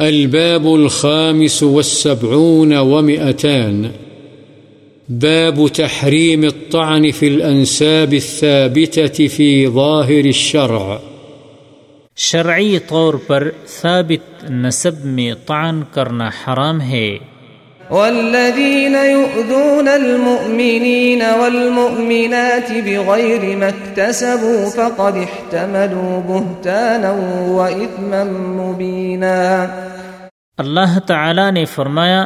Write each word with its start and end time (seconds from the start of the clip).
الباب 0.00 0.66
الخامس 0.66 1.62
والسبعون 1.62 2.76
ومئتان. 2.76 3.82
باب 5.08 5.68
تحريم 5.68 6.42
الطعن 6.42 7.10
في 7.10 7.28
الأنساب 7.28 8.12
الثابتة 8.12 9.28
في 9.36 9.66
ظاهر 9.66 10.24
الشرع. 10.24 10.96
شرعی 12.16 12.78
طور 12.78 13.14
پر 13.14 13.48
ثابت 13.80 14.50
نسب 14.50 15.04
میں 15.04 15.34
طعن 15.46 15.82
کرنا 15.92 16.28
حرام 16.28 16.80
ہے۔ 16.80 17.18
والذين 17.90 18.94
يؤذون 18.94 19.88
المؤمنين 19.88 21.22
والمؤمنات 21.22 22.72
بغير 22.84 23.56
ما 23.56 23.66
اكتسبوا 23.66 24.70
فقد 24.70 25.16
احتملوا 25.16 26.20
بهتانا 26.26 27.10
وإثما 27.48 28.24
مبينا 28.40 29.66
اللہ 30.60 30.98
تعالی 31.06 31.50
نے 31.50 31.64
فرمایا، 31.64 32.22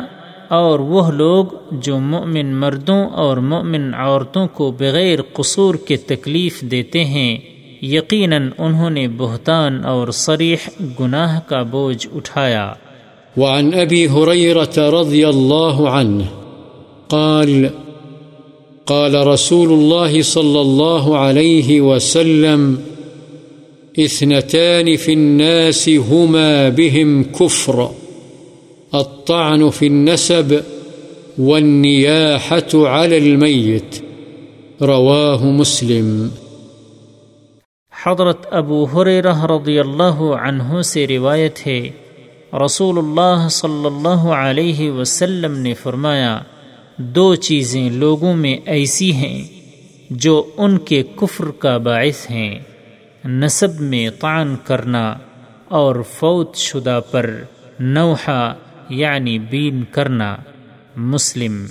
اور 0.49 0.79
وہ 0.79 1.11
لوگ 1.11 1.45
جو 1.71 1.99
مؤمن 1.99 2.55
مردوں 2.55 3.01
اور 3.23 3.37
مؤمن 3.37 3.95
عورتوں 3.95 4.47
کو 4.49 4.71
بغیر 4.71 5.19
قصور 5.33 5.75
کے 5.89 5.97
تکلیف 5.97 6.61
دیتے 6.61 7.05
ہیں، 7.05 7.37
یقیناً 7.83 8.49
انہوں 8.59 8.91
نے 8.91 9.07
بہتان 9.17 9.85
اور 9.85 10.09
صریح 10.09 10.69
گناہ 11.01 11.41
کا 11.47 11.63
بوجھ 11.63 12.07
اٹھایا۔ 12.15 12.73
وعن 13.37 13.69
أبي 13.75 14.03
هريرة 14.09 14.83
رضي 14.95 15.23
الله 15.29 15.87
عنه 15.93 16.27
قال 17.09 17.65
قال 18.85 19.15
رسول 19.29 19.73
الله 19.73 20.21
صلى 20.29 20.61
الله 20.61 21.17
عليه 21.21 21.81
وسلم، 21.81 22.69
اثنتان 23.97 24.95
في 24.97 25.13
الناس 25.13 25.83
هما 26.07 26.69
بهم 26.77 27.23
كفر 27.39 27.85
الطعن 28.95 29.71
في 29.71 29.87
النسب 29.87 30.53
والنياحة 31.39 32.87
على 32.87 33.19
الميت. 33.19 34.03
رواه 34.81 35.43
مسلم. 35.43 36.29
حضرت 38.07 38.47
ابو 38.51 38.85
حریرہ 38.85 39.45
رضی 39.45 39.79
اللہ 39.79 40.21
عنہ 40.43 40.83
سے 40.83 41.07
روایت 41.07 41.67
ہے، 41.67 41.91
رسول 42.65 42.99
اللہ 42.99 43.49
صلی 43.51 43.87
اللہ 43.87 44.29
علیہ 44.39 44.91
وسلم 44.91 45.59
نے 45.59 45.75
فرمایا، 45.75 46.39
دو 46.97 47.35
چیزیں 47.35 47.91
لوگوں 47.91 48.37
میں 48.37 48.57
ایسی 48.67 49.13
ہیں 49.13 49.45
جو 50.11 50.45
ان 50.57 50.79
کے 50.79 51.03
کفر 51.17 51.51
کا 51.51 51.77
باعث 51.77 52.31
ہیں 52.31 52.59
نصب 53.25 53.81
میں 53.81 54.11
طعن 54.21 54.57
کرنا 54.65 55.15
اور 55.69 55.97
فوت 56.19 56.57
شدہ 56.57 57.01
پر 57.11 57.43
نوحہ 57.81 58.55
یعنی 58.91 59.39
بین 59.39 59.87
کرنا 59.95 60.39
مسلم 60.97 61.69